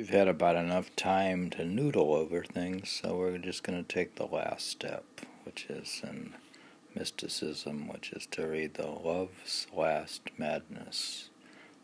[0.00, 4.14] We've had about enough time to noodle over things, so we're just going to take
[4.14, 5.04] the last step,
[5.44, 6.32] which is in
[6.94, 11.28] mysticism, which is to read the Love's Last Madness.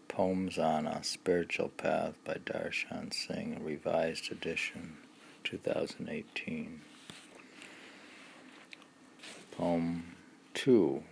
[0.09, 4.97] Poems on a Spiritual Path by Darshan Singh, revised edition,
[5.45, 6.81] 2018.
[9.51, 10.17] Poem
[10.55, 11.03] 2.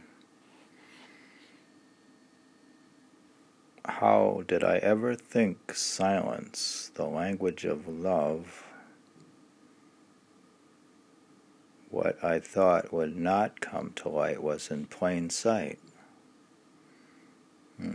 [3.87, 8.65] How did I ever think silence, the language of love,
[11.91, 15.79] what I thought would not come to light was in plain sight?
[17.79, 17.95] Hmm.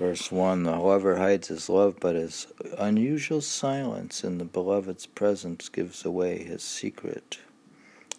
[0.00, 2.46] Verse 1 The lover hides his love, but his
[2.78, 7.38] unusual silence in the beloved's presence gives away his secret.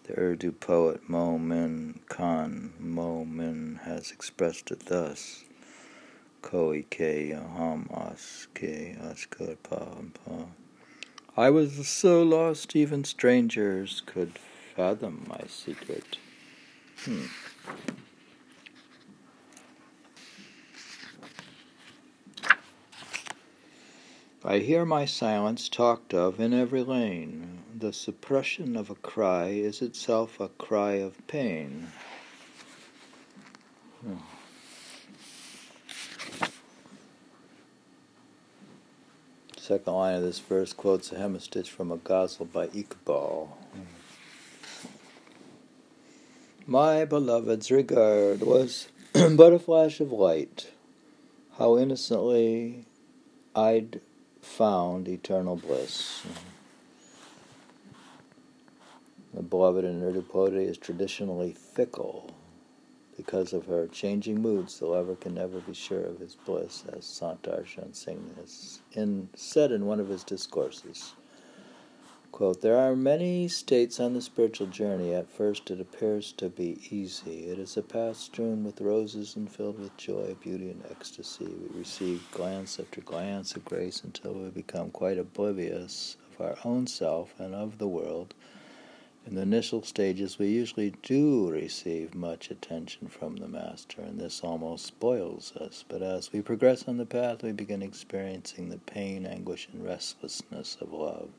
[0.04, 5.44] The Urdu poet Momin Khan Momin has expressed it thus
[6.44, 9.88] Koi ke yaham as ke askar pa
[11.36, 14.38] I was so lost even strangers could
[14.76, 16.20] fathom my secret.
[17.06, 17.26] Hmm.
[24.44, 27.60] I hear my silence talked of in every lane.
[27.78, 31.90] The suppression of a cry is itself a cry of pain.
[39.58, 43.50] Second line of this verse quotes a hemistich from a ghazal by Iqbal.
[46.66, 50.72] My beloved's regard was but a flash of light.
[51.60, 52.86] How innocently
[53.56, 54.02] I'd
[54.42, 56.24] found eternal bliss.
[59.34, 62.32] The beloved in Urdu is traditionally fickle.
[63.16, 67.06] Because of her changing moods, the lover can never be sure of his bliss, as
[67.06, 71.14] Sant Darshan Singh has in, said in one of his discourses.
[72.32, 75.14] Quote, there are many states on the spiritual journey.
[75.14, 77.50] At first, it appears to be easy.
[77.50, 81.46] It is a path strewn with roses and filled with joy, beauty, and ecstasy.
[81.46, 86.88] We receive glance after glance of grace until we become quite oblivious of our own
[86.88, 88.34] self and of the world.
[89.28, 94.42] In the initial stages, we usually do receive much attention from the Master, and this
[94.42, 95.84] almost spoils us.
[95.88, 100.78] But as we progress on the path, we begin experiencing the pain, anguish, and restlessness
[100.80, 101.30] of love.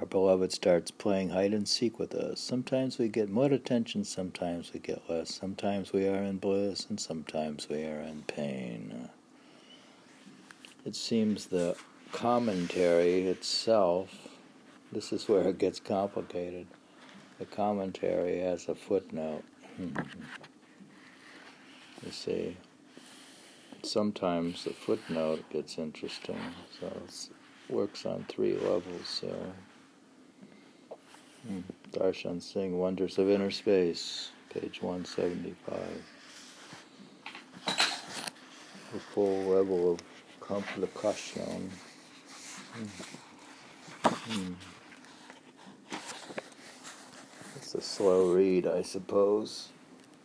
[0.00, 2.40] Our beloved starts playing hide and seek with us.
[2.40, 5.34] Sometimes we get more attention, sometimes we get less.
[5.34, 9.10] Sometimes we are in bliss, and sometimes we are in pain.
[10.86, 11.76] It seems the
[12.12, 14.08] commentary itself,
[14.90, 16.66] this is where it gets complicated.
[17.38, 19.44] The commentary has a footnote.
[19.78, 19.92] you
[22.10, 22.56] see,
[23.82, 26.40] sometimes the footnote gets interesting,
[26.80, 27.28] so it
[27.68, 29.52] works on three levels there.
[31.92, 35.78] Darshan Singh, Wonders of Inner Space, page 175.
[38.92, 40.00] The full level of
[40.40, 41.70] complication.
[44.02, 44.52] Hmm.
[47.56, 49.68] It's a slow read, I suppose.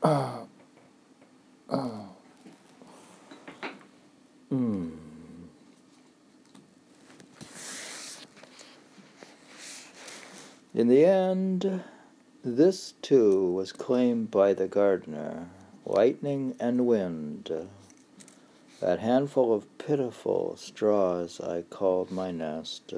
[0.01, 0.39] Uh,
[1.69, 2.05] uh.
[4.49, 4.89] Hmm.
[10.75, 11.83] In the end,
[12.43, 15.47] this too was claimed by the gardener
[15.85, 17.49] lightning and wind.
[18.81, 22.93] That handful of pitiful straws I called my nest.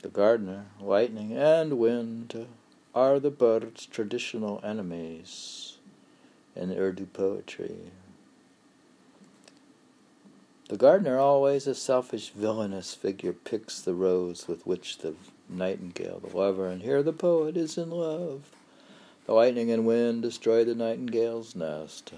[0.00, 2.48] The gardener, lightning, and wind
[2.96, 5.78] are the bird's traditional enemies
[6.56, 7.92] in Urdu poetry.
[10.72, 15.14] The gardener, always a selfish, villainous figure, picks the rose with which the
[15.46, 18.50] nightingale, the lover, and here the poet is in love.
[19.26, 22.14] The lightning and wind destroy the nightingale's nest.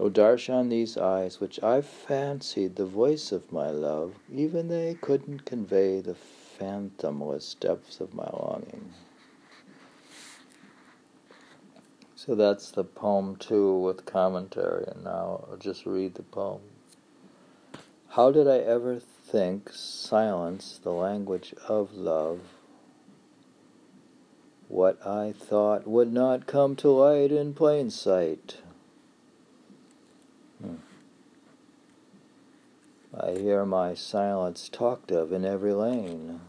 [0.00, 5.44] O darshan, these eyes, which I've fancied the voice of my love, even they couldn't
[5.44, 8.94] convey the phantomless depths of my longing.
[12.26, 16.60] So that's the poem two with commentary, and now I'll just read the poem.
[18.08, 22.40] How did I ever think silence the language of love?
[24.68, 28.58] What I thought would not come to light in plain sight.
[30.60, 30.74] Hmm.
[33.18, 36.42] I hear my silence talked of in every lane.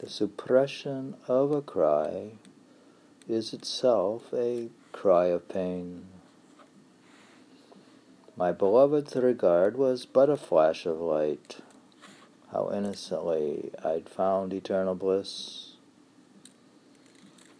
[0.00, 2.32] The suppression of a cry
[3.28, 6.06] is itself a cry of pain.
[8.36, 11.58] My beloved's regard was but a flash of light.
[12.52, 15.72] How innocently I'd found eternal bliss.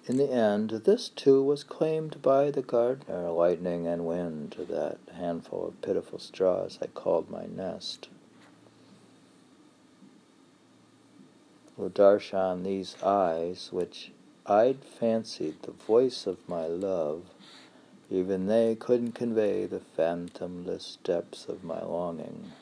[0.07, 5.69] In the end, this too was claimed by the gardener, lightning and wind, that handful
[5.69, 8.09] of pitiful straws I called my nest.
[11.79, 14.13] Darshan, these eyes, which
[14.47, 17.25] I'd fancied the voice of my love,
[18.11, 22.53] even they couldn't convey the phantomless depths of my longing.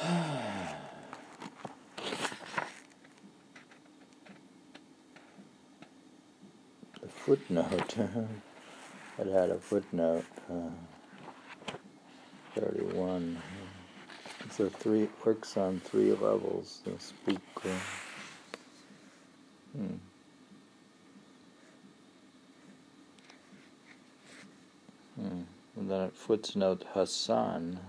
[7.00, 7.96] the footnote.
[9.18, 10.24] it had a footnote.
[10.50, 10.70] Uh,
[12.54, 13.42] 31.
[14.60, 16.82] A three works on three levels.
[16.84, 17.38] The speak.
[17.64, 17.68] Uh,
[19.74, 19.94] hmm.
[25.18, 25.42] Hmm.
[25.76, 27.80] And then at footnote Hassan.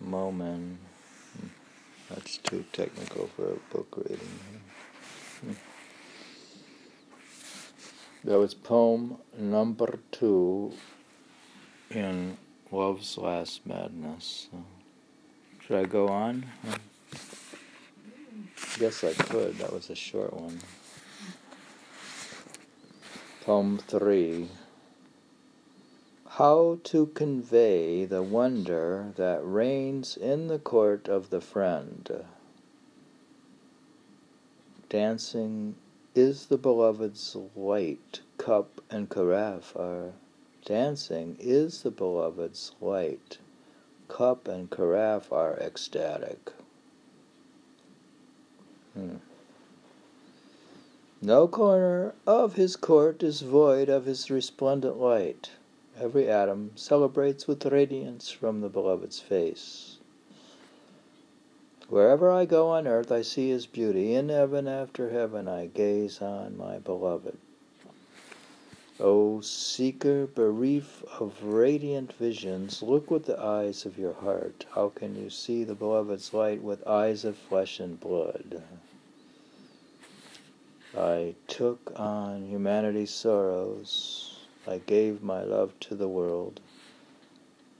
[0.00, 0.78] Momin.
[1.38, 1.46] Hmm.
[2.10, 4.38] That's too technical for a book reading.
[5.40, 5.52] Hmm.
[8.24, 10.72] That was poem number two
[11.90, 12.36] in
[12.74, 14.48] Love's Last Madness.
[15.64, 16.46] Should I go on?
[16.66, 16.76] I
[18.80, 19.58] guess I could.
[19.58, 20.58] That was a short one.
[23.42, 24.48] Poem 3
[26.30, 32.24] How to convey the wonder that reigns in the court of the friend.
[34.88, 35.76] Dancing
[36.16, 40.14] is the beloved's light, cup and carafe are
[40.64, 43.38] Dancing is the beloved's light.
[44.08, 46.52] Cup and carafe are ecstatic.
[48.94, 49.16] Hmm.
[51.20, 55.50] No corner of his court is void of his resplendent light.
[55.98, 59.98] Every atom celebrates with radiance from the beloved's face.
[61.88, 64.14] Wherever I go on earth, I see his beauty.
[64.14, 67.36] In heaven after heaven, I gaze on my beloved.
[69.00, 74.66] O seeker bereft of radiant visions, look with the eyes of your heart.
[74.70, 78.62] How can you see the beloved's light with eyes of flesh and blood?
[80.96, 84.46] I took on humanity's sorrows.
[84.64, 86.60] I gave my love to the world.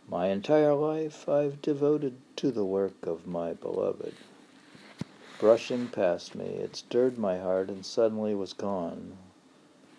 [0.08, 4.14] My entire life I've devoted to the work of my beloved.
[5.38, 9.16] Brushing past me, it stirred my heart and suddenly was gone.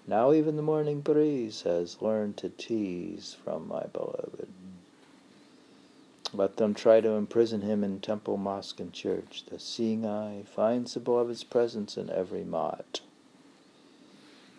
[0.07, 4.47] Now even the morning breeze has learned to tease from my beloved.
[6.33, 9.45] Let them try to imprison him in temple, mosque, and church.
[9.49, 13.01] The seeing eye finds the beloved's presence in every mott.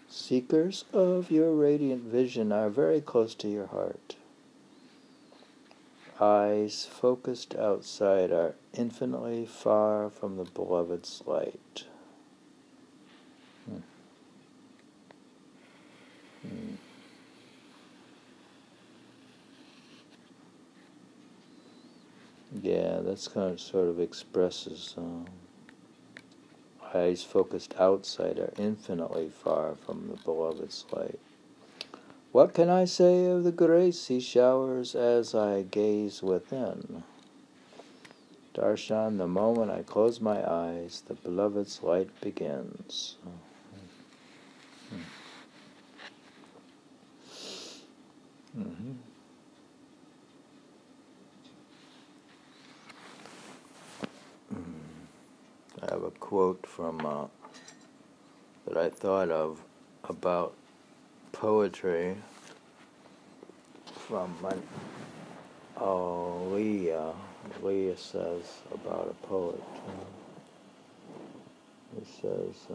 [0.08, 4.16] Seekers of your radiant vision are very close to your heart.
[6.18, 11.84] Eyes focused outside are infinitely far from the beloved's light.
[22.62, 25.26] Yeah, that's kind of sort of expresses um,
[26.94, 31.18] eyes focused outside are infinitely far from the beloved's light.
[32.32, 37.02] What can I say of the grace he showers as I gaze within?
[38.54, 43.16] Darshan, the moment I close my eyes, the beloved's light begins.
[48.58, 48.92] Mm-hmm.
[55.82, 57.26] I have a quote from uh,
[58.66, 59.60] that I thought of
[60.04, 60.54] about
[61.32, 62.16] poetry
[64.06, 64.54] from my,
[65.78, 67.12] oh, Leah.
[67.62, 69.62] Leah says about a poet.
[69.88, 70.04] Uh,
[72.20, 72.54] says.
[72.70, 72.74] Uh,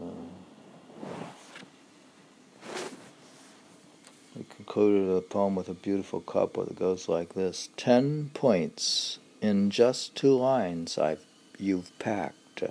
[4.36, 9.70] we concluded the poem with a beautiful couplet that goes like this Ten points in
[9.70, 11.24] just two lines I've,
[11.58, 12.62] you've packed.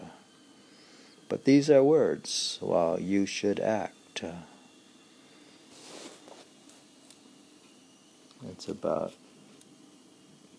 [1.31, 4.21] But these are words while you should act.
[8.50, 9.13] It's about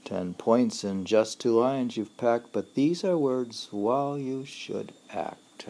[0.06, 4.94] 10 points in just two lines you've packed, but these are words while you should
[5.10, 5.66] act.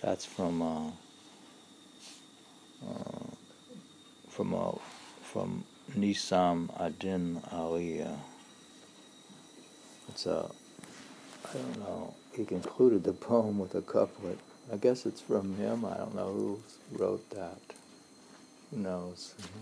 [0.00, 0.90] That's from uh,
[2.88, 3.34] uh,
[4.28, 4.78] from a
[5.24, 5.64] from
[5.98, 8.06] Nisam Adin Ali.
[10.08, 10.48] It's a,
[11.48, 14.38] I don't know, he concluded the poem with a couplet.
[14.72, 15.84] I guess it's from him.
[15.84, 17.60] I don't know who wrote that.
[18.70, 19.34] Who knows?
[19.40, 19.58] Mm-hmm.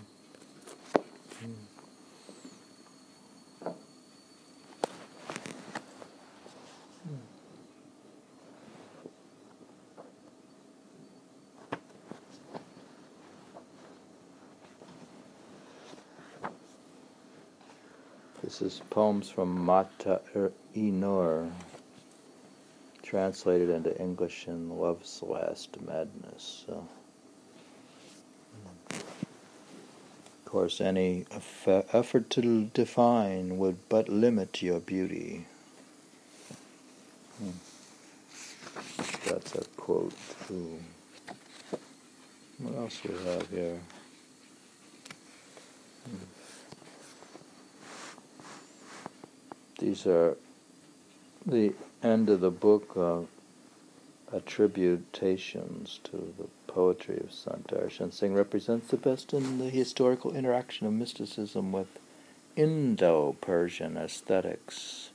[18.42, 21.50] This is poems from Mata'e Nur,
[23.09, 26.65] translated into English in Love's Last Madness.
[26.67, 26.87] So,
[28.91, 31.25] of course, any
[31.65, 35.47] effort to define would but limit your beauty.
[37.38, 37.50] Hmm.
[39.27, 40.12] That's a quote
[40.47, 40.79] too.
[42.59, 43.81] What else we have here?
[46.05, 46.25] Hmm.
[49.79, 50.37] These are
[51.49, 53.26] the end of the book of
[54.31, 60.87] attributations to the poetry of Sant Darshan Singh represents the best in the historical interaction
[60.87, 61.99] of mysticism with
[62.55, 65.11] Indo-Persian aesthetics.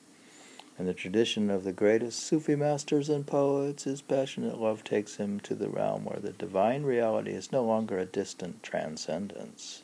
[0.80, 5.40] In the tradition of the greatest Sufi masters and poets, his passionate love takes him
[5.42, 9.84] to the realm where the divine reality is no longer a distant transcendence.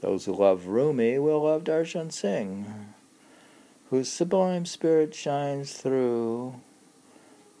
[0.00, 2.94] Those who love Rumi will love Darshan Singh
[3.90, 6.54] whose sublime spirit shines through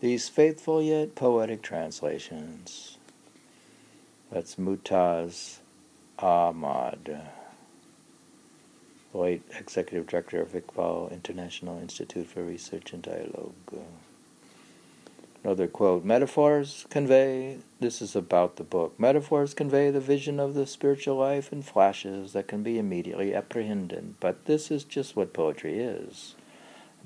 [0.00, 2.98] these faithful yet poetic translations.
[4.30, 5.58] That's Mumtaz
[6.18, 7.30] Ahmad,
[9.14, 13.54] late executive director of Iqbal International Institute for Research and Dialogue.
[15.46, 20.66] Another quote Metaphors convey, this is about the book, metaphors convey the vision of the
[20.66, 25.78] spiritual life in flashes that can be immediately apprehended, but this is just what poetry
[25.78, 26.34] is.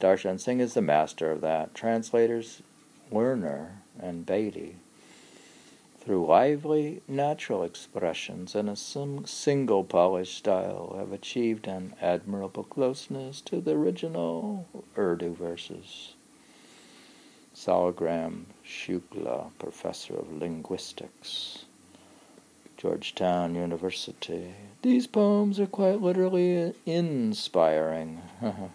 [0.00, 1.74] Darshan Singh is the master of that.
[1.74, 2.62] Translators
[3.12, 4.76] Lerner and Bedi,
[5.98, 13.60] through lively, natural expressions and a single polished style, have achieved an admirable closeness to
[13.60, 14.66] the original
[14.96, 16.14] Urdu verses.
[17.60, 21.66] Shaligram Shukla, professor of linguistics,
[22.78, 24.54] Georgetown University.
[24.80, 28.22] These poems are quite literally inspiring.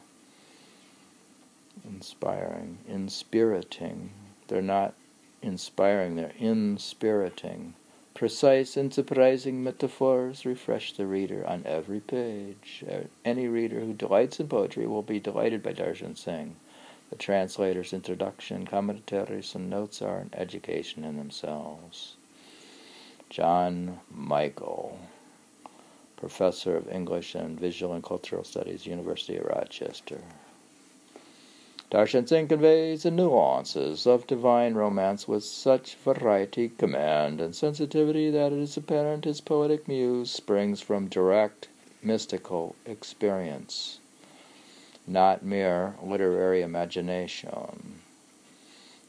[1.84, 4.12] inspiring, inspiriting.
[4.50, 4.94] They're not
[5.42, 7.74] inspiring, they're inspiriting.
[8.14, 12.84] Precise and surprising metaphors refresh the reader on every page.
[12.88, 16.56] Uh, any reader who delights in poetry will be delighted by Darshan Singh.
[17.12, 22.16] The translator's introduction, commentaries, and notes are an education in themselves.
[23.30, 24.98] John Michael,
[26.18, 30.22] professor of English and Visual and Cultural Studies, University of Rochester.
[31.92, 38.52] Darshan Singh conveys the nuances of divine romance with such variety, command, and sensitivity that
[38.52, 41.68] it is apparent his poetic muse springs from direct
[42.02, 44.00] mystical experience
[45.08, 48.02] not mere literary imagination.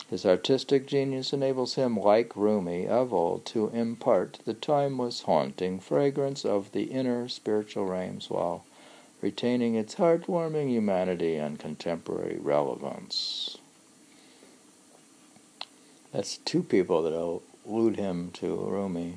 [0.09, 6.45] His artistic genius enables him, like Rumi of old, to impart the timeless, haunting fragrance
[6.45, 8.65] of the inner spiritual realms while
[9.21, 13.59] retaining its heartwarming humanity and contemporary relevance.
[16.13, 17.13] That's two people that
[17.67, 19.17] allude him to Rumi.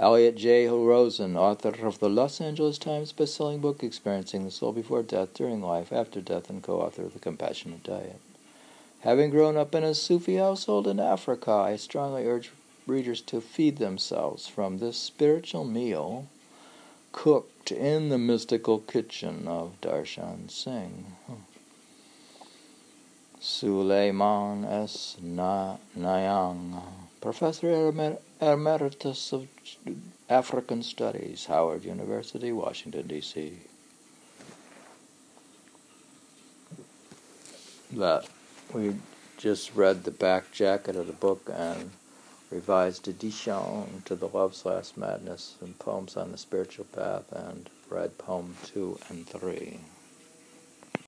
[0.00, 0.66] Elliot J.
[0.66, 5.60] Rosen, author of the Los Angeles Times bestselling book Experiencing the Soul Before Death, During
[5.60, 8.18] Life, After Death, and co author of The Compassionate Diet.
[9.00, 12.50] Having grown up in a Sufi household in Africa, I strongly urge
[12.86, 16.28] readers to feed themselves from this spiritual meal
[17.12, 21.14] cooked in the mystical kitchen of Darshan Singh.
[23.38, 25.18] Suleiman S.
[25.20, 26.80] Na- Nyang,
[27.20, 27.92] Professor
[28.40, 29.48] Emeritus of
[30.28, 33.58] African Studies, Howard University, Washington, D.C.
[37.92, 38.26] That
[38.72, 38.94] we
[39.36, 41.90] just read the back jacket of the book and
[42.50, 48.16] revised edition to the Love's Last Madness and Poems on the Spiritual Path and read
[48.16, 49.80] poem two and three.